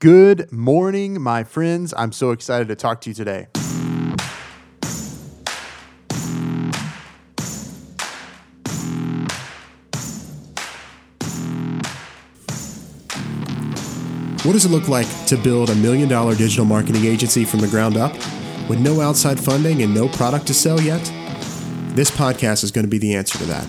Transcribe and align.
Good 0.00 0.50
morning, 0.50 1.20
my 1.20 1.44
friends. 1.44 1.92
I'm 1.94 2.10
so 2.10 2.30
excited 2.30 2.68
to 2.68 2.74
talk 2.74 3.02
to 3.02 3.10
you 3.10 3.14
today. 3.14 3.48
What 14.42 14.54
does 14.54 14.64
it 14.64 14.70
look 14.70 14.88
like 14.88 15.06
to 15.26 15.36
build 15.36 15.68
a 15.68 15.74
million 15.74 16.08
dollar 16.08 16.34
digital 16.34 16.64
marketing 16.64 17.04
agency 17.04 17.44
from 17.44 17.60
the 17.60 17.68
ground 17.68 17.98
up 17.98 18.14
with 18.70 18.80
no 18.80 19.02
outside 19.02 19.38
funding 19.38 19.82
and 19.82 19.94
no 19.94 20.08
product 20.08 20.46
to 20.46 20.54
sell 20.54 20.80
yet? 20.80 21.04
This 21.94 22.10
podcast 22.10 22.64
is 22.64 22.70
going 22.70 22.86
to 22.86 22.90
be 22.90 22.96
the 22.96 23.14
answer 23.16 23.36
to 23.36 23.44
that. 23.44 23.68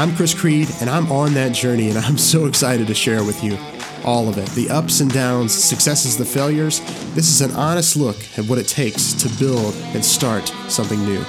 I'm 0.00 0.16
Chris 0.16 0.34
Creed, 0.34 0.68
and 0.80 0.90
I'm 0.90 1.12
on 1.12 1.34
that 1.34 1.52
journey, 1.52 1.90
and 1.90 1.98
I'm 1.98 2.18
so 2.18 2.46
excited 2.48 2.88
to 2.88 2.94
share 2.94 3.22
with 3.22 3.44
you 3.44 3.56
all 4.04 4.28
of 4.28 4.38
it 4.38 4.48
the 4.50 4.70
ups 4.70 5.00
and 5.00 5.12
downs, 5.12 5.52
successes, 5.52 6.16
the 6.16 6.24
failures. 6.24 6.80
This 7.14 7.28
is 7.28 7.40
an 7.40 7.52
honest 7.52 7.96
look 7.96 8.16
at 8.38 8.44
what 8.46 8.58
it 8.58 8.68
takes 8.68 9.12
to 9.14 9.28
build 9.38 9.74
and 9.94 10.04
start 10.04 10.48
something 10.68 11.04
new. 11.04 11.24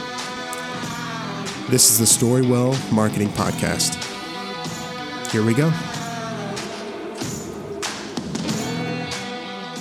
This 1.70 1.92
is 1.92 2.00
the 2.00 2.06
Storywell 2.06 2.76
Marketing 2.92 3.30
Podcast. 3.30 3.96
Here 5.32 5.46
we 5.46 5.54
go. 5.54 5.72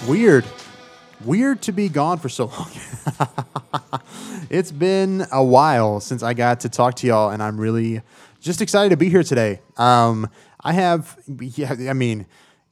Weird. 0.07 0.45
Weird 1.25 1.63
to 1.63 1.73
be 1.73 1.89
gone 1.89 2.19
for 2.19 2.29
so 2.29 2.47
long. 2.47 2.71
it's 4.51 4.71
been 4.71 5.27
a 5.33 5.43
while 5.43 6.01
since 6.01 6.23
I 6.23 6.35
got 6.35 6.61
to 6.61 6.69
talk 6.69 6.95
to 6.97 7.07
y'all, 7.07 7.31
and 7.31 7.43
I'm 7.43 7.59
really 7.59 8.03
just 8.41 8.61
excited 8.61 8.91
to 8.91 8.97
be 8.97 9.09
here 9.09 9.23
today. 9.23 9.61
Um, 9.77 10.29
I 10.61 10.73
have, 10.73 11.19
yeah, 11.41 11.75
I 11.89 11.93
mean, 11.93 12.27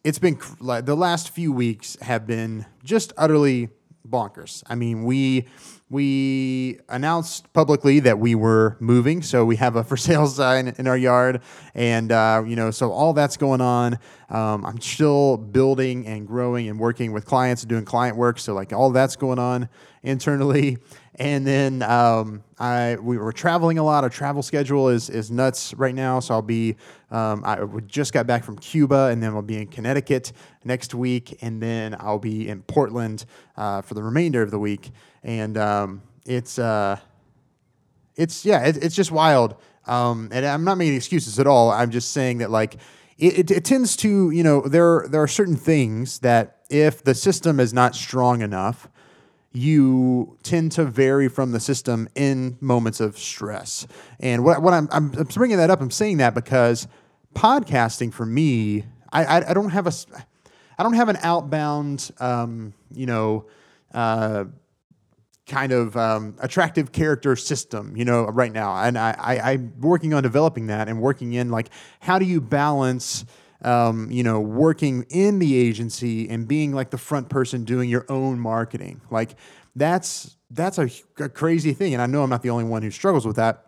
it's 0.07 0.21
been 0.21 0.39
like 0.61 0.87
the 0.87 0.95
last 0.95 1.31
few 1.31 1.53
weeks 1.53 1.97
have 2.01 2.29
been 2.29 2.65
just 2.85 3.13
utterly 3.19 3.71
bonkers. 4.09 4.63
I 4.69 4.77
mean, 4.77 5.03
we 5.03 5.49
we 5.91 6.79
announced 6.89 7.53
publicly 7.53 7.99
that 8.01 8.21
we 8.21 8.37
were 8.37 8.77
moving, 8.79 9.21
so 9.21 9.45
we 9.45 9.57
have 9.57 9.75
a 9.75 9.83
for 9.83 9.97
sale 10.07 10.29
sign 10.29 10.69
in 10.79 10.87
our 10.87 10.97
yard, 10.97 11.43
and 11.75 12.13
uh, 12.13 12.45
you 12.47 12.55
know, 12.55 12.71
so 12.71 12.93
all 12.93 13.15
that's 13.15 13.37
going 13.37 13.61
on. 13.61 13.99
Um, 14.31 14.65
I'm 14.65 14.81
still 14.81 15.39
building 15.39 16.07
and 16.07 16.25
growing 16.25 16.69
and 16.69 16.79
working 16.79 17.11
with 17.11 17.25
clients 17.25 17.63
and 17.63 17.69
doing 17.69 17.85
client 17.85 18.17
work, 18.17 18.39
so 18.39 18.55
like 18.55 18.73
all 18.73 18.93
that's 18.93 19.17
going 19.17 19.41
on 19.41 19.69
internally. 20.05 20.79
And 21.19 21.47
then 21.47 21.83
um, 21.83 22.45
I 22.59 22.97
we 23.01 23.17
were 23.17 23.33
traveling 23.33 23.79
a 23.79 23.83
lot. 23.83 24.05
Our 24.05 24.11
travel 24.11 24.43
schedule 24.43 24.91
is 24.91 25.09
is 25.09 25.31
nuts 25.31 25.73
right 25.75 25.95
now. 25.95 26.21
So 26.21 26.35
I'll 26.35 26.43
be 26.43 26.77
um, 27.11 27.43
I 27.45 27.59
just 27.87 28.13
got 28.13 28.27
back 28.27 28.45
from 28.45 28.59
Cuba, 28.59 29.07
and 29.07 29.23
then 29.23 29.33
I'll 29.35 29.41
be 29.41 29.57
in 29.57 29.67
Connecticut 29.69 30.33
next 30.65 30.95
week, 30.95 31.39
and 31.41 31.63
then 31.63 31.97
I'll 31.99 32.19
be 32.19 32.49
in 32.49 32.63
Portland 32.63 33.25
uh, 33.57 33.81
for 33.81 33.95
the 33.95 34.03
remainder 34.03 34.43
of 34.43 34.51
the 34.51 34.59
week. 34.59 34.91
And 35.23 35.57
um, 35.57 36.03
it's 36.27 36.59
uh, 36.59 36.99
it's 38.15 38.45
yeah, 38.45 38.67
it, 38.67 38.77
it's 38.77 38.95
just 38.95 39.11
wild. 39.11 39.57
Um, 39.87 40.29
and 40.33 40.45
I'm 40.45 40.65
not 40.65 40.77
making 40.77 40.97
excuses 40.97 41.39
at 41.39 41.47
all. 41.47 41.71
I'm 41.71 41.91
just 41.91 42.11
saying 42.11 42.39
that 42.39 42.51
like 42.51 42.75
it, 43.17 43.39
it, 43.39 43.51
it 43.51 43.65
tends 43.65 43.97
to 43.97 44.31
you 44.31 44.43
know 44.43 44.61
there 44.61 45.07
there 45.09 45.23
are 45.23 45.29
certain 45.29 45.57
things 45.57 46.19
that 46.19 46.59
if 46.69 47.03
the 47.03 47.15
system 47.15 47.59
is 47.61 47.73
not 47.73 47.95
strong 47.95 48.43
enough 48.43 48.89
you 49.57 50.37
tend 50.43 50.71
to 50.71 50.85
vary 50.85 51.29
from 51.29 51.53
the 51.53 51.59
system 51.59 52.09
in 52.15 52.59
moments 52.61 53.01
of 53.01 53.17
stress. 53.17 53.87
And 54.21 54.45
what, 54.45 54.61
what 54.61 54.75
I'm, 54.75 54.87
I'm, 54.93 55.11
I'm 55.17 55.25
bringing 55.25 55.57
that 55.57 55.71
up, 55.71 55.81
I'm 55.81 55.91
saying 55.91 56.19
that 56.19 56.35
because 56.35 56.87
podcasting 57.35 58.13
for 58.13 58.27
me, 58.27 58.85
I, 59.11 59.25
I, 59.25 59.51
I 59.51 59.55
don't 59.55 59.71
have 59.71 59.87
a, 59.87 59.93
I 60.79 60.83
don't 60.83 60.93
have 60.93 61.09
an 61.09 61.17
outbound, 61.23 62.11
um, 62.19 62.75
you 62.93 63.07
know, 63.07 63.47
uh, 63.95 64.45
kind 65.47 65.73
of 65.73 65.97
um, 65.97 66.37
attractive 66.41 66.93
character 66.93 67.35
system, 67.35 67.97
you 67.97 68.05
know, 68.05 68.27
right 68.27 68.53
now. 68.53 68.77
And 68.77 68.99
I, 68.99 69.15
I, 69.19 69.53
I'm 69.53 69.73
working 69.81 70.13
on 70.13 70.23
developing 70.23 70.67
that 70.67 70.87
and 70.89 71.01
working 71.01 71.33
in 71.33 71.51
like, 71.51 71.71
how 72.01 72.19
do 72.19 72.27
you 72.27 72.43
balance, 72.43 73.25
um, 73.63 74.11
you 74.11 74.23
know, 74.23 74.41
working 74.41 75.07
in 75.09 75.39
the 75.39 75.57
agency 75.57 76.29
and 76.29 76.47
being 76.47 76.73
like 76.73 76.91
the 76.91 76.99
front 76.99 77.29
person 77.29 77.65
doing 77.65 77.89
your 77.89 78.05
own 78.09 78.39
marketing. 78.39 79.01
Like 79.11 79.37
that's 79.75 80.37
that's 80.51 80.79
a, 80.79 80.91
a 81.19 81.29
crazy 81.29 81.73
thing, 81.73 81.93
and 81.93 82.03
I 82.03 82.07
know 82.07 82.23
I'm 82.23 82.31
not 82.31 82.43
the 82.43 82.51
only 82.51 82.65
one 82.65 82.83
who 82.83 82.91
struggles 82.91 83.27
with 83.27 83.37
that. 83.37 83.63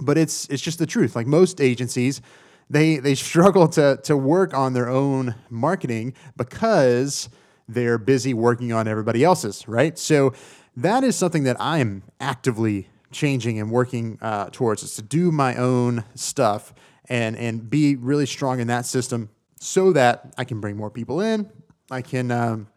But 0.00 0.18
it's 0.18 0.46
it's 0.48 0.62
just 0.62 0.78
the 0.78 0.86
truth. 0.86 1.14
Like 1.14 1.26
most 1.26 1.60
agencies, 1.60 2.20
they 2.68 2.96
they 2.96 3.14
struggle 3.16 3.68
to 3.68 3.98
to 4.04 4.16
work 4.16 4.54
on 4.54 4.72
their 4.72 4.88
own 4.88 5.34
marketing 5.50 6.14
because 6.36 7.28
they're 7.68 7.98
busy 7.98 8.34
working 8.34 8.72
on 8.72 8.88
everybody 8.88 9.24
else's, 9.24 9.66
right? 9.68 9.98
So 9.98 10.32
that 10.76 11.04
is 11.04 11.16
something 11.16 11.44
that 11.44 11.60
I 11.60 11.78
am 11.78 12.02
actively 12.20 12.88
changing 13.12 13.60
and 13.60 13.70
working 13.70 14.18
uh, 14.20 14.48
towards 14.50 14.82
is 14.82 14.96
to 14.96 15.02
do 15.02 15.30
my 15.30 15.54
own 15.54 16.04
stuff 16.14 16.72
and 17.08 17.36
and 17.36 17.68
be 17.68 17.96
really 17.96 18.26
strong 18.26 18.60
in 18.60 18.68
that 18.68 18.86
system 18.86 19.30
so 19.60 19.92
that 19.92 20.34
I 20.36 20.44
can 20.44 20.60
bring 20.60 20.76
more 20.76 20.90
people 20.90 21.20
in. 21.20 21.50
I 21.90 22.02
can 22.02 22.30
um, 22.30 22.68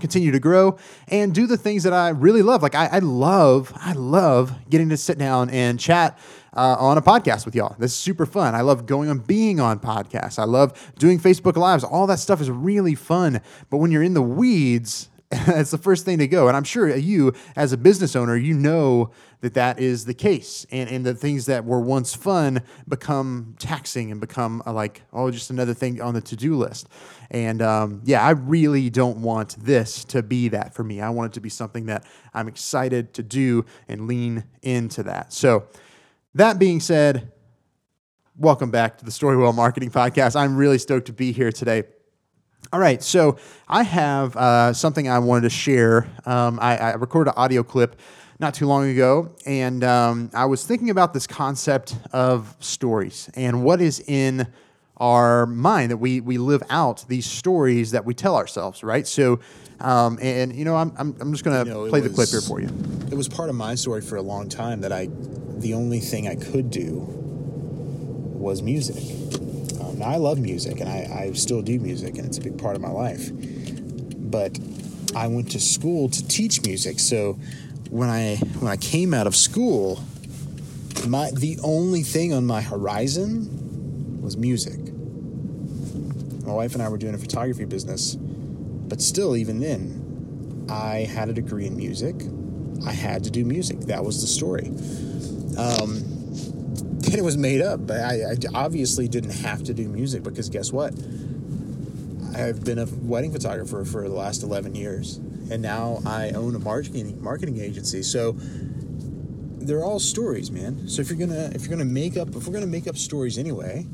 continue 0.00 0.32
to 0.32 0.40
grow 0.40 0.78
and 1.08 1.34
do 1.34 1.46
the 1.46 1.56
things 1.56 1.84
that 1.84 1.92
I 1.92 2.10
really 2.10 2.42
love. 2.42 2.62
Like 2.62 2.74
I, 2.74 2.86
I 2.86 2.98
love, 2.98 3.72
I 3.76 3.92
love 3.92 4.52
getting 4.68 4.88
to 4.90 4.96
sit 4.96 5.18
down 5.18 5.50
and 5.50 5.78
chat 5.78 6.18
uh, 6.56 6.76
on 6.78 6.98
a 6.98 7.02
podcast 7.02 7.44
with 7.44 7.54
y'all. 7.54 7.76
This 7.78 7.92
is 7.92 7.98
super 7.98 8.26
fun. 8.26 8.54
I 8.54 8.62
love 8.62 8.86
going 8.86 9.08
on 9.08 9.18
being 9.18 9.60
on 9.60 9.78
podcasts. 9.78 10.38
I 10.38 10.44
love 10.44 10.92
doing 10.98 11.18
Facebook 11.18 11.56
Lives. 11.56 11.84
All 11.84 12.06
that 12.06 12.18
stuff 12.18 12.40
is 12.40 12.50
really 12.50 12.94
fun. 12.94 13.40
But 13.70 13.78
when 13.78 13.90
you're 13.90 14.02
in 14.02 14.14
the 14.14 14.22
weeds, 14.22 15.08
it's 15.32 15.72
the 15.72 15.78
first 15.78 16.04
thing 16.04 16.18
to 16.18 16.28
go. 16.28 16.46
And 16.46 16.56
I'm 16.56 16.64
sure 16.64 16.94
you, 16.94 17.32
as 17.56 17.72
a 17.72 17.76
business 17.76 18.14
owner, 18.14 18.36
you 18.36 18.54
know 18.54 19.10
that 19.40 19.54
that 19.54 19.80
is 19.80 20.04
the 20.04 20.14
case. 20.14 20.64
And, 20.70 20.88
and 20.88 21.04
the 21.04 21.14
things 21.14 21.46
that 21.46 21.64
were 21.64 21.80
once 21.80 22.14
fun 22.14 22.62
become 22.88 23.56
taxing 23.58 24.12
and 24.12 24.20
become 24.20 24.62
uh, 24.64 24.72
like, 24.72 25.02
oh, 25.12 25.32
just 25.32 25.50
another 25.50 25.74
thing 25.74 26.00
on 26.00 26.14
the 26.14 26.20
to 26.20 26.36
do 26.36 26.56
list. 26.56 26.88
And 27.30 27.60
um, 27.60 28.02
yeah, 28.04 28.24
I 28.24 28.30
really 28.30 28.88
don't 28.88 29.18
want 29.18 29.56
this 29.58 30.04
to 30.06 30.22
be 30.22 30.48
that 30.48 30.74
for 30.74 30.84
me. 30.84 31.00
I 31.00 31.10
want 31.10 31.32
it 31.32 31.34
to 31.34 31.40
be 31.40 31.48
something 31.48 31.86
that 31.86 32.04
I'm 32.32 32.46
excited 32.46 33.12
to 33.14 33.24
do 33.24 33.64
and 33.88 34.06
lean 34.06 34.44
into 34.62 35.02
that. 35.04 35.32
So, 35.32 35.66
that 36.34 36.58
being 36.58 36.80
said, 36.80 37.32
welcome 38.36 38.70
back 38.70 38.98
to 38.98 39.04
the 39.06 39.10
Storywell 39.10 39.54
Marketing 39.54 39.90
Podcast. 39.90 40.36
I'm 40.36 40.54
really 40.54 40.76
stoked 40.76 41.06
to 41.06 41.14
be 41.14 41.32
here 41.32 41.50
today. 41.50 41.84
All 42.72 42.80
right, 42.80 43.00
so 43.00 43.36
I 43.68 43.84
have 43.84 44.36
uh, 44.36 44.72
something 44.72 45.08
I 45.08 45.20
wanted 45.20 45.42
to 45.42 45.50
share. 45.50 46.08
Um, 46.24 46.58
I, 46.60 46.76
I, 46.76 46.90
recorded 46.94 47.30
an 47.30 47.34
audio 47.36 47.62
clip 47.62 47.94
not 48.40 48.54
too 48.54 48.66
long 48.66 48.88
ago, 48.88 49.30
and 49.46 49.84
um, 49.84 50.30
I 50.34 50.46
was 50.46 50.66
thinking 50.66 50.90
about 50.90 51.14
this 51.14 51.28
concept 51.28 51.96
of 52.12 52.56
stories 52.58 53.30
and 53.34 53.62
what 53.62 53.80
is 53.80 54.00
in 54.00 54.48
our 54.96 55.46
mind 55.46 55.92
that 55.92 55.98
we 55.98 56.20
we 56.20 56.38
live 56.38 56.62
out 56.68 57.04
these 57.06 57.26
stories 57.26 57.92
that 57.92 58.04
we 58.04 58.14
tell 58.14 58.34
ourselves, 58.34 58.82
right? 58.82 59.06
So, 59.06 59.38
um, 59.78 60.18
and 60.20 60.54
you 60.54 60.64
know, 60.64 60.74
I'm 60.74 60.92
I'm, 60.98 61.16
I'm 61.20 61.32
just 61.32 61.44
gonna 61.44 61.64
you 61.64 61.70
know, 61.70 61.88
play 61.88 62.00
was, 62.00 62.10
the 62.10 62.14
clip 62.14 62.28
here 62.30 62.40
for 62.40 62.60
you. 62.60 62.68
It 63.10 63.14
was 63.14 63.28
part 63.28 63.48
of 63.48 63.54
my 63.54 63.76
story 63.76 64.00
for 64.00 64.16
a 64.16 64.22
long 64.22 64.48
time 64.48 64.80
that 64.80 64.92
I, 64.92 65.08
the 65.58 65.74
only 65.74 66.00
thing 66.00 66.26
I 66.26 66.34
could 66.34 66.70
do 66.70 66.98
was 68.34 68.60
music. 68.60 69.45
Um, 69.80 69.98
now 69.98 70.06
I 70.06 70.16
love 70.16 70.38
music, 70.38 70.80
and 70.80 70.88
I, 70.88 71.26
I 71.26 71.32
still 71.32 71.62
do 71.62 71.78
music, 71.78 72.16
and 72.18 72.26
it's 72.26 72.38
a 72.38 72.40
big 72.40 72.58
part 72.58 72.76
of 72.76 72.82
my 72.82 72.90
life. 72.90 73.30
But 73.32 74.58
I 75.14 75.28
went 75.28 75.50
to 75.52 75.60
school 75.60 76.08
to 76.08 76.26
teach 76.28 76.62
music, 76.62 76.98
so 76.98 77.38
when 77.90 78.08
I 78.08 78.36
when 78.60 78.70
I 78.70 78.76
came 78.76 79.14
out 79.14 79.26
of 79.26 79.36
school, 79.36 80.02
my 81.06 81.30
the 81.30 81.58
only 81.62 82.02
thing 82.02 82.32
on 82.32 82.44
my 82.46 82.60
horizon 82.60 84.20
was 84.20 84.36
music. 84.36 84.78
My 86.44 86.52
wife 86.52 86.74
and 86.74 86.82
I 86.82 86.88
were 86.88 86.98
doing 86.98 87.14
a 87.14 87.18
photography 87.18 87.64
business, 87.64 88.16
but 88.16 89.00
still, 89.00 89.36
even 89.36 89.60
then, 89.60 90.66
I 90.68 90.98
had 90.98 91.28
a 91.28 91.32
degree 91.32 91.66
in 91.66 91.76
music. 91.76 92.14
I 92.86 92.92
had 92.92 93.24
to 93.24 93.30
do 93.30 93.44
music. 93.44 93.80
That 93.80 94.04
was 94.04 94.20
the 94.20 94.26
story. 94.26 94.68
Um, 95.58 96.15
it 97.16 97.24
was 97.24 97.36
made 97.36 97.62
up, 97.62 97.86
but 97.86 98.00
I, 98.00 98.32
I 98.32 98.36
obviously 98.54 99.08
didn't 99.08 99.30
have 99.30 99.64
to 99.64 99.74
do 99.74 99.88
music 99.88 100.22
because 100.22 100.48
guess 100.48 100.72
what? 100.72 100.92
I've 102.34 102.64
been 102.64 102.78
a 102.78 102.86
wedding 102.86 103.32
photographer 103.32 103.84
for 103.84 104.08
the 104.08 104.14
last 104.14 104.42
11 104.42 104.74
years 104.74 105.18
and 105.50 105.62
now 105.62 106.00
I 106.04 106.30
own 106.30 106.54
a 106.54 106.58
marketing 106.58 107.22
marketing 107.22 107.60
agency. 107.60 108.02
So 108.02 108.32
they're 108.36 109.84
all 109.84 109.98
stories, 109.98 110.50
man. 110.50 110.88
So 110.88 111.00
if 111.02 111.08
you're 111.08 111.18
gonna 111.18 111.50
if 111.54 111.62
you're 111.62 111.70
gonna 111.70 111.84
make 111.84 112.16
up 112.16 112.34
if 112.34 112.46
we're 112.46 112.52
gonna 112.52 112.66
make 112.66 112.86
up 112.86 112.96
stories 112.96 113.38
anyway, 113.38 113.86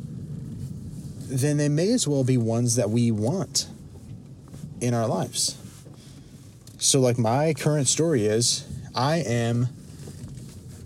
then 1.28 1.56
they 1.56 1.68
may 1.68 1.92
as 1.92 2.06
well 2.06 2.24
be 2.24 2.36
ones 2.36 2.76
that 2.76 2.90
we 2.90 3.10
want 3.10 3.68
in 4.80 4.94
our 4.94 5.06
lives. 5.06 5.56
So 6.78 7.00
like 7.00 7.18
my 7.18 7.54
current 7.54 7.86
story 7.86 8.26
is 8.26 8.66
I 8.94 9.18
am 9.18 9.68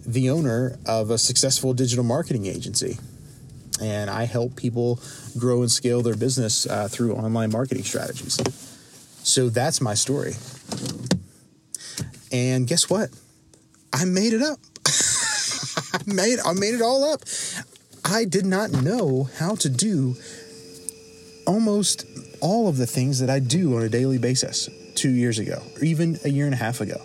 the 0.06 0.30
owner 0.30 0.78
of 0.86 1.10
a 1.10 1.18
successful 1.18 1.74
digital 1.74 2.04
marketing 2.04 2.46
agency. 2.46 2.98
And 3.80 4.08
I 4.08 4.24
help 4.24 4.56
people 4.56 5.00
grow 5.38 5.60
and 5.60 5.70
scale 5.70 6.00
their 6.00 6.16
business 6.16 6.66
uh, 6.66 6.88
through 6.88 7.14
online 7.14 7.50
marketing 7.50 7.84
strategies. 7.84 8.40
So 9.22 9.50
that's 9.50 9.80
my 9.80 9.94
story. 9.94 10.34
And 12.32 12.66
guess 12.66 12.88
what? 12.88 13.10
I 13.92 14.04
made 14.04 14.32
it 14.32 14.42
up. 14.42 14.58
I 14.86 15.98
made 16.06 16.38
I 16.44 16.52
made 16.52 16.74
it 16.74 16.82
all 16.82 17.04
up. 17.04 17.22
I 18.04 18.24
did 18.24 18.46
not 18.46 18.70
know 18.70 19.28
how 19.38 19.56
to 19.56 19.68
do 19.68 20.14
almost 21.46 22.04
all 22.40 22.68
of 22.68 22.76
the 22.76 22.86
things 22.86 23.18
that 23.20 23.30
I 23.30 23.40
do 23.40 23.76
on 23.76 23.82
a 23.82 23.88
daily 23.88 24.18
basis 24.18 24.68
two 24.94 25.10
years 25.10 25.38
ago, 25.38 25.62
or 25.76 25.84
even 25.84 26.18
a 26.24 26.28
year 26.28 26.44
and 26.44 26.54
a 26.54 26.58
half 26.58 26.80
ago. 26.80 27.00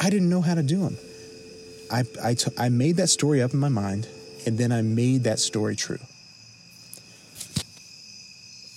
I 0.00 0.10
didn't 0.10 0.28
know 0.28 0.42
how 0.42 0.54
to 0.54 0.62
do 0.62 0.80
them. 0.80 0.98
I, 1.90 2.04
I, 2.22 2.34
t- 2.34 2.50
I 2.58 2.68
made 2.68 2.96
that 2.96 3.08
story 3.08 3.42
up 3.42 3.52
in 3.52 3.60
my 3.60 3.68
mind, 3.68 4.08
and 4.46 4.58
then 4.58 4.72
I 4.72 4.82
made 4.82 5.24
that 5.24 5.38
story 5.38 5.76
true. 5.76 5.98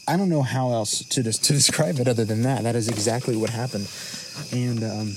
I 0.07 0.17
don't 0.17 0.29
know 0.29 0.41
how 0.41 0.71
else 0.71 1.03
to, 1.09 1.23
des- 1.23 1.31
to 1.31 1.53
describe 1.53 1.99
it 1.99 2.07
other 2.07 2.25
than 2.25 2.43
that. 2.43 2.63
That 2.63 2.75
is 2.75 2.87
exactly 2.87 3.35
what 3.35 3.49
happened. 3.49 3.89
And 4.51 4.83
um, 4.83 5.07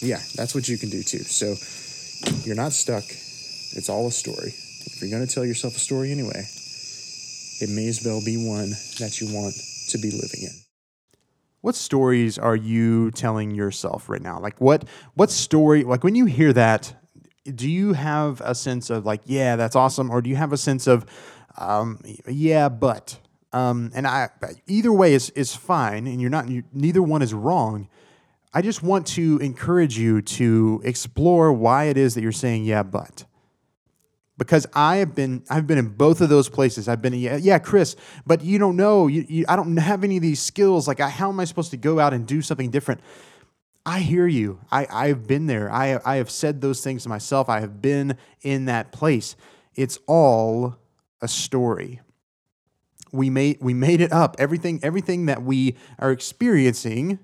yeah, 0.00 0.20
that's 0.36 0.54
what 0.54 0.68
you 0.68 0.78
can 0.78 0.90
do 0.90 1.02
too. 1.02 1.18
So 1.18 1.54
you're 2.44 2.56
not 2.56 2.72
stuck, 2.72 3.04
it's 3.04 3.88
all 3.88 4.06
a 4.06 4.12
story. 4.12 4.52
If 4.86 5.00
you're 5.00 5.10
going 5.10 5.26
to 5.26 5.32
tell 5.32 5.44
yourself 5.44 5.76
a 5.76 5.80
story 5.80 6.12
anyway, 6.12 6.46
it 7.60 7.70
may 7.70 7.88
as 7.88 8.02
well 8.04 8.22
be 8.24 8.36
one 8.36 8.70
that 8.98 9.20
you 9.20 9.32
want 9.32 9.54
to 9.88 9.98
be 9.98 10.10
living 10.10 10.42
in. 10.42 10.50
What 11.60 11.74
stories 11.74 12.38
are 12.38 12.56
you 12.56 13.10
telling 13.12 13.54
yourself 13.54 14.10
right 14.10 14.20
now? 14.20 14.38
Like 14.38 14.60
what 14.60 14.84
what 15.14 15.30
story 15.30 15.82
like 15.82 16.04
when 16.04 16.14
you 16.14 16.26
hear 16.26 16.52
that, 16.52 16.94
do 17.44 17.68
you 17.70 17.92
have 17.92 18.40
a 18.40 18.54
sense 18.54 18.90
of 18.90 19.04
like, 19.04 19.22
yeah, 19.24 19.56
that's 19.56 19.76
awesome, 19.76 20.10
or 20.10 20.22
do 20.22 20.30
you 20.30 20.36
have 20.36 20.52
a 20.52 20.56
sense 20.56 20.86
of 20.86 21.06
um, 21.58 22.00
yeah, 22.26 22.68
but 22.68 23.18
um, 23.52 23.92
and 23.94 24.06
I 24.06 24.30
either 24.66 24.92
way 24.92 25.14
is 25.14 25.30
is 25.30 25.54
fine, 25.54 26.06
and 26.06 26.20
you're 26.20 26.30
not 26.30 26.48
you, 26.48 26.64
neither 26.72 27.02
one 27.02 27.22
is 27.22 27.32
wrong. 27.32 27.88
I 28.52 28.62
just 28.62 28.82
want 28.82 29.06
to 29.08 29.38
encourage 29.38 29.98
you 29.98 30.22
to 30.22 30.80
explore 30.84 31.52
why 31.52 31.84
it 31.84 31.96
is 31.96 32.14
that 32.14 32.22
you're 32.22 32.32
saying 32.32 32.64
yeah, 32.64 32.82
but 32.82 33.24
because 34.38 34.66
I 34.74 34.96
have 34.96 35.14
been 35.14 35.44
I've 35.48 35.66
been 35.66 35.78
in 35.78 35.88
both 35.88 36.20
of 36.20 36.28
those 36.28 36.48
places. 36.48 36.88
I've 36.88 37.02
been 37.02 37.14
yeah, 37.14 37.36
yeah 37.36 37.58
Chris, 37.58 37.96
but 38.26 38.42
you 38.42 38.58
don't 38.58 38.76
know. 38.76 39.06
You, 39.06 39.24
you, 39.28 39.44
I 39.48 39.56
don't 39.56 39.76
have 39.76 40.02
any 40.04 40.16
of 40.16 40.22
these 40.22 40.40
skills. 40.40 40.88
Like, 40.88 41.00
I, 41.00 41.08
how 41.08 41.28
am 41.28 41.38
I 41.38 41.44
supposed 41.44 41.70
to 41.70 41.76
go 41.76 42.00
out 42.00 42.12
and 42.12 42.26
do 42.26 42.42
something 42.42 42.70
different? 42.70 43.00
I 43.86 44.00
hear 44.00 44.26
you. 44.26 44.60
I 44.70 44.86
I've 44.90 45.26
been 45.26 45.46
there. 45.46 45.70
I 45.70 46.00
I 46.04 46.16
have 46.16 46.30
said 46.30 46.60
those 46.60 46.82
things 46.82 47.02
to 47.02 47.08
myself. 47.08 47.48
I 47.48 47.60
have 47.60 47.82
been 47.82 48.16
in 48.42 48.64
that 48.66 48.92
place. 48.92 49.36
It's 49.74 49.98
all 50.06 50.76
a 51.20 51.28
story. 51.28 52.00
We 53.12 53.30
made 53.30 53.58
we 53.60 53.74
made 53.74 54.00
it 54.00 54.12
up. 54.12 54.36
Everything 54.38 54.80
everything 54.82 55.26
that 55.26 55.42
we 55.42 55.76
are 55.98 56.10
experiencing 56.10 57.18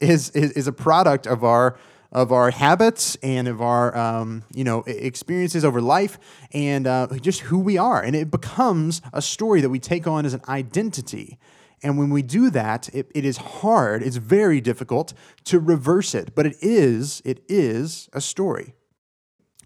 is 0.00 0.30
is, 0.30 0.52
is 0.52 0.66
a 0.66 0.72
product 0.72 1.26
of 1.26 1.44
our 1.44 1.78
of 2.10 2.30
our 2.30 2.50
habits 2.50 3.16
and 3.22 3.48
of 3.48 3.62
our 3.62 3.96
um, 3.96 4.42
you 4.52 4.64
know 4.64 4.82
experiences 4.86 5.64
over 5.64 5.80
life 5.80 6.18
and 6.52 6.86
uh, 6.86 7.06
just 7.20 7.40
who 7.40 7.58
we 7.58 7.78
are 7.78 8.02
and 8.02 8.14
it 8.14 8.30
becomes 8.30 9.00
a 9.12 9.22
story 9.22 9.60
that 9.62 9.70
we 9.70 9.78
take 9.78 10.06
on 10.06 10.26
as 10.26 10.34
an 10.34 10.42
identity 10.48 11.38
and 11.82 11.98
when 11.98 12.10
we 12.10 12.22
do 12.22 12.50
that 12.50 12.88
it, 12.94 13.10
it 13.14 13.24
is 13.24 13.36
hard 13.36 14.02
it's 14.02 14.16
very 14.16 14.60
difficult 14.60 15.12
to 15.44 15.58
reverse 15.58 16.14
it 16.14 16.34
but 16.34 16.46
it 16.46 16.56
is 16.60 17.22
it 17.24 17.42
is 17.48 18.08
a 18.12 18.20
story 18.20 18.74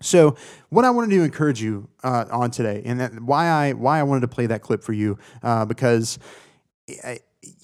so, 0.02 0.36
what 0.68 0.84
I 0.84 0.90
wanted 0.90 1.10
to 1.16 1.22
encourage 1.22 1.62
you 1.62 1.88
uh, 2.04 2.26
on 2.30 2.50
today, 2.50 2.82
and 2.84 3.00
that, 3.00 3.18
why 3.20 3.46
I 3.46 3.72
why 3.72 3.98
I 3.98 4.02
wanted 4.02 4.20
to 4.22 4.28
play 4.28 4.46
that 4.46 4.60
clip 4.60 4.84
for 4.84 4.92
you, 4.92 5.18
uh, 5.42 5.64
because 5.64 6.18
I, 7.02 7.20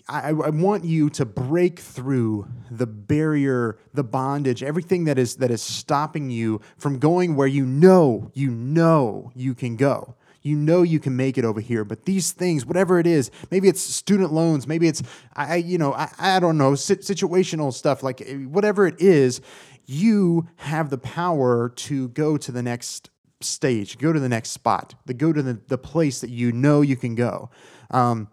I, 0.08 0.28
I, 0.28 0.50
want 0.50 0.84
you 0.84 1.10
to 1.10 1.26
break 1.26 1.78
through 1.78 2.48
the 2.70 2.86
barrier, 2.86 3.78
the 3.92 4.02
bondage, 4.02 4.62
everything 4.62 5.04
that 5.04 5.18
is 5.18 5.36
that 5.36 5.50
is 5.50 5.62
stopping 5.62 6.30
you 6.30 6.62
from 6.78 6.98
going 6.98 7.36
where 7.36 7.46
you 7.46 7.66
know 7.66 8.30
you 8.32 8.50
know 8.50 9.30
you 9.34 9.54
can 9.54 9.76
go. 9.76 10.14
You 10.42 10.56
know 10.56 10.82
you 10.82 10.98
can 10.98 11.16
make 11.16 11.38
it 11.38 11.44
over 11.44 11.60
here, 11.60 11.84
but 11.84 12.04
these 12.04 12.32
things, 12.32 12.66
whatever 12.66 12.98
it 12.98 13.06
is, 13.06 13.30
maybe 13.50 13.68
it's 13.68 13.80
student 13.80 14.32
loans, 14.32 14.66
maybe 14.66 14.88
it's 14.88 15.02
I, 15.34 15.56
you 15.56 15.78
know, 15.78 15.92
I, 15.94 16.10
I 16.18 16.40
don't 16.40 16.58
know, 16.58 16.72
situational 16.72 17.72
stuff, 17.72 18.02
like 18.02 18.20
eh, 18.20 18.34
whatever 18.34 18.86
it 18.86 19.00
is, 19.00 19.40
you 19.86 20.48
have 20.56 20.90
the 20.90 20.98
power 20.98 21.68
to 21.68 22.08
go 22.08 22.36
to 22.36 22.52
the 22.52 22.62
next 22.62 23.10
stage, 23.40 23.98
go 23.98 24.12
to 24.12 24.20
the 24.20 24.28
next 24.28 24.50
spot, 24.50 24.94
to 25.06 25.14
go 25.14 25.32
to 25.32 25.42
the, 25.42 25.60
the 25.68 25.78
place 25.78 26.20
that 26.20 26.30
you 26.30 26.52
know 26.52 26.80
you 26.80 26.96
can 26.96 27.14
go. 27.14 27.50
Um, 27.90 28.28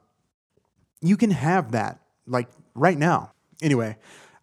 you 1.01 1.17
can 1.17 1.31
have 1.31 1.71
that 1.71 1.99
like 2.27 2.49
right 2.75 2.97
now. 2.97 3.33
Anyway, 3.61 3.97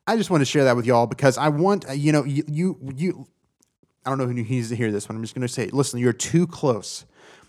I 0.06 0.16
just 0.16 0.30
want 0.30 0.40
to 0.40 0.44
share 0.44 0.64
that 0.64 0.76
with 0.76 0.86
y'all 0.86 1.06
because 1.06 1.38
I 1.38 1.48
want 1.48 1.88
uh, 1.88 1.92
you 1.92 2.12
know 2.12 2.24
you 2.24 2.44
you, 2.46 2.92
you 2.94 3.26
I 4.04 4.10
don't 4.10 4.18
know 4.18 4.26
who 4.26 4.34
needs 4.34 4.68
to 4.68 4.76
hear 4.76 4.92
this 4.92 5.06
but 5.06 5.16
I'm 5.16 5.22
just 5.22 5.34
going 5.34 5.46
to 5.46 5.52
say, 5.52 5.68
listen, 5.68 5.98
you're 5.98 6.12
too 6.12 6.46
close. 6.46 7.04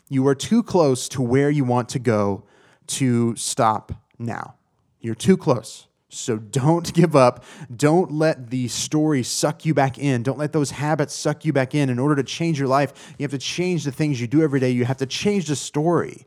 You 0.10 0.28
are 0.28 0.36
too 0.36 0.64
close 0.64 1.10
to 1.10 1.22
where 1.22 1.50
you 1.50 1.64
want 1.64 1.90
to 1.90 2.00
go 2.00 2.44
to 2.88 3.36
stop 3.36 3.92
now. 4.18 4.56
You're 5.02 5.16
too 5.16 5.38
close. 5.38 5.88
So 6.10 6.38
don't 6.38 6.94
give 6.96 7.16
up. 7.16 7.44
Don't 7.76 8.12
let 8.12 8.50
the 8.50 8.68
story 8.70 9.24
suck 9.24 9.66
you 9.66 9.74
back 9.74 9.98
in. 9.98 10.24
Don't 10.24 10.38
let 10.38 10.54
those 10.54 10.72
habits 10.72 11.14
suck 11.14 11.44
you 11.44 11.52
back 11.52 11.76
in. 11.76 11.90
In 11.90 12.00
order 12.00 12.16
to 12.16 12.24
change 12.24 12.58
your 12.58 12.70
life, 12.70 13.14
you 13.18 13.24
have 13.24 13.32
to 13.32 13.38
change 13.38 13.84
the 13.84 13.92
things 13.92 14.22
you 14.22 14.28
do 14.28 14.42
every 14.42 14.60
day. 14.60 14.72
You 14.72 14.86
have 14.86 14.98
to 14.98 15.06
change 15.06 15.48
the 15.48 15.56
story 15.56 16.26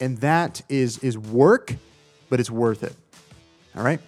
and 0.00 0.18
that 0.18 0.62
is 0.68 0.98
is 0.98 1.18
work, 1.18 1.74
but 2.28 2.40
it's 2.40 2.50
worth 2.50 2.82
it. 2.82 2.94
All 3.76 3.82
right. 3.82 4.00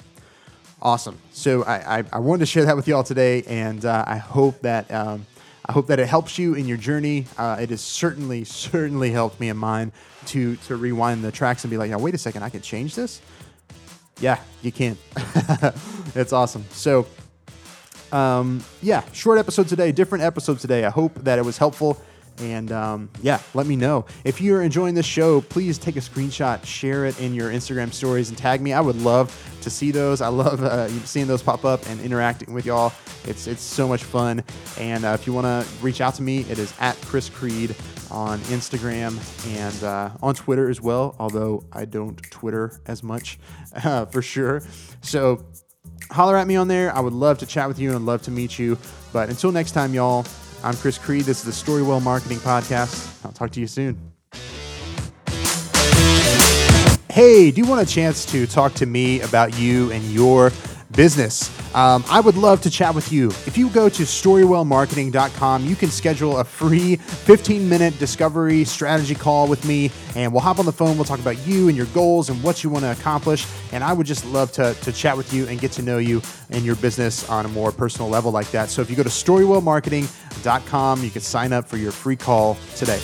Awesome. 0.83 1.19
So 1.33 1.63
I, 1.65 1.99
I, 1.99 2.05
I 2.15 2.19
wanted 2.21 2.41
to 2.41 2.47
share 2.47 2.65
that 2.65 2.77
with 2.77 2.89
y'all 2.89 3.03
today, 3.03 3.43
and 3.43 3.85
uh, 3.85 4.05
I 4.07 4.17
hope 4.17 4.61
that 4.63 4.91
um, 4.91 5.27
I 5.71 5.73
hope 5.73 5.87
that 5.87 6.01
it 6.01 6.09
helps 6.09 6.37
you 6.37 6.55
in 6.55 6.67
your 6.67 6.79
journey. 6.79 7.27
Uh, 7.39 7.59
it 7.61 7.71
has 7.71 7.81
certainly 7.81 8.43
certainly 8.67 9.13
helped 9.13 9.39
me 9.39 9.51
in 9.51 9.57
mine 9.57 9.93
to 10.27 10.57
to 10.57 10.75
rewind 10.75 11.23
the 11.23 11.31
tracks 11.31 11.63
and 11.63 11.71
be 11.71 11.77
like, 11.77 11.93
now 11.93 11.99
wait 12.01 12.13
a 12.13 12.19
second, 12.19 12.43
I 12.43 12.49
can 12.49 12.61
change 12.61 12.97
this. 12.97 13.23
Yeah, 14.19 14.41
you 14.63 14.73
can. 14.73 14.99
it's 16.17 16.33
awesome. 16.33 16.65
So 16.71 17.07
um, 18.11 18.65
yeah, 18.83 19.05
short 19.13 19.39
episode 19.39 19.69
today, 19.69 19.93
different 19.93 20.25
episode 20.25 20.59
today. 20.59 20.85
I 20.85 20.91
hope 20.91 21.15
that 21.23 21.39
it 21.39 21.45
was 21.45 21.57
helpful. 21.57 22.03
And 22.41 22.73
um, 22.73 23.11
yeah, 23.23 23.41
let 23.55 23.67
me 23.67 23.77
know. 23.77 24.07
If 24.25 24.41
you're 24.41 24.63
enjoying 24.63 24.95
this 24.95 25.07
show, 25.07 25.41
please 25.41 25.79
take 25.79 25.97
a 25.97 26.01
screenshot, 26.01 26.65
share 26.65 27.05
it 27.05 27.21
in 27.21 27.35
your 27.35 27.51
Instagram 27.51 27.93
stories, 27.93 28.29
and 28.29 28.39
tag 28.39 28.61
me. 28.61 28.73
I 28.73 28.81
would 28.81 28.97
love 28.97 29.37
to 29.63 29.71
see 29.71 29.91
those. 29.91 30.21
I 30.21 30.29
love 30.29 30.63
uh, 30.63 30.89
seeing 31.05 31.27
those 31.27 31.43
pop 31.43 31.65
up 31.65 31.87
and 31.89 32.01
interacting 32.01 32.55
with 32.55 32.65
y'all. 32.67 32.93
It's, 33.25 33.47
it's 33.47 33.63
so 33.63 33.87
much 33.87 34.05
fun. 34.05 34.43
And 34.79 35.05
uh, 35.05 35.09
if 35.09 35.27
you 35.27 35.33
want 35.33 35.47
to 35.47 35.67
reach 35.83 36.01
out 36.01 36.15
to 36.15 36.23
me, 36.23 36.41
it 36.49 36.59
is 36.59 36.73
at 36.81 36.97
Chris 37.03 37.29
Creed 37.29 37.75
on 38.11 38.39
Instagram 38.41 39.17
and 39.57 39.85
uh, 39.85 40.11
on 40.23 40.35
Twitter 40.35 40.69
as 40.69 40.81
well, 40.81 41.15
although 41.19 41.65
I 41.73 41.85
don't 41.85 42.21
Twitter 42.31 42.81
as 42.87 43.03
much 43.03 43.39
uh, 43.85 44.07
for 44.07 44.23
sure. 44.23 44.63
So 45.03 45.45
holler 46.11 46.37
at 46.37 46.47
me 46.47 46.57
on 46.57 46.69
there. 46.69 46.95
I 46.95 47.01
would 47.01 47.13
love 47.13 47.39
to 47.39 47.47
chat 47.47 47.69
with 47.69 47.79
you 47.79 47.95
and 47.95 48.07
love 48.07 48.23
to 48.23 48.31
meet 48.31 48.59
you. 48.59 48.79
But 49.13 49.29
until 49.29 49.53
next 49.53 49.73
time, 49.73 49.95
y'all, 49.95 50.25
I'm 50.63 50.77
Chris 50.77 50.99
Creed. 50.99 51.25
This 51.25 51.45
is 51.45 51.65
the 51.65 51.73
Storywell 51.73 52.03
Marketing 52.03 52.39
Podcast. 52.39 53.25
I'll 53.25 53.33
talk 53.33 53.51
to 53.53 53.61
you 53.61 53.67
soon. 53.67 54.13
Hey, 57.11 57.51
do 57.51 57.61
you 57.61 57.67
want 57.67 57.81
a 57.81 57.91
chance 57.91 58.25
to 58.27 58.47
talk 58.47 58.75
to 58.75 58.87
me 58.87 59.21
about 59.23 59.59
you 59.59 59.91
and 59.91 60.05
your 60.13 60.51
business? 60.93 61.51
Um, 61.75 62.05
I 62.09 62.21
would 62.21 62.37
love 62.37 62.61
to 62.63 62.71
chat 62.71 62.95
with 62.95 63.13
you. 63.13 63.29
If 63.47 63.57
you 63.57 63.69
go 63.71 63.89
to 63.89 64.03
storywellmarketing.com, 64.03 65.67
you 65.67 65.77
can 65.77 65.89
schedule 65.91 66.39
a 66.39 66.45
free 66.45 66.97
15 66.97 67.69
minute 67.69 67.99
discovery 67.99 68.65
strategy 68.65 69.15
call 69.15 69.49
with 69.49 69.65
me, 69.65 69.91
and 70.17 70.33
we'll 70.33 70.43
hop 70.43 70.59
on 70.59 70.67
the 70.67 70.73
phone. 70.73 70.97
We'll 70.97 71.05
talk 71.05 71.21
about 71.21 71.47
you 71.47 71.69
and 71.69 71.77
your 71.77 71.87
goals 71.87 72.31
and 72.31 72.43
what 72.43 72.65
you 72.65 72.71
want 72.71 72.85
to 72.85 72.93
accomplish. 72.93 73.47
And 73.73 73.85
I 73.85 73.93
would 73.93 74.07
just 74.07 74.25
love 74.27 74.53
to, 74.53 74.75
to 74.75 74.93
chat 74.93 75.17
with 75.17 75.33
you 75.33 75.47
and 75.47 75.61
get 75.61 75.73
to 75.73 75.83
know 75.83 75.99
you 75.99 76.23
and 76.51 76.65
your 76.65 76.77
business 76.77 77.29
on 77.29 77.45
a 77.47 77.49
more 77.49 77.73
personal 77.73 78.09
level 78.09 78.33
like 78.33 78.51
that. 78.51 78.71
So 78.71 78.83
if 78.83 78.91
you 78.91 78.97
go 78.97 79.03
to 79.03 79.09
storywellmarketing.com, 79.09 81.05
you 81.05 81.11
can 81.11 81.23
sign 81.23 81.53
up 81.53 81.69
for 81.69 81.77
your 81.77 81.93
free 81.93 82.17
call 82.17 82.57
today. 82.77 83.01